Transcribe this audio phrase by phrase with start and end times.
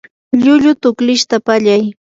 [0.43, 1.83] llullu tuklishta pallay.